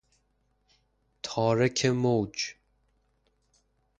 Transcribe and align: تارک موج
تارک 1.23 1.85
موج 1.85 2.55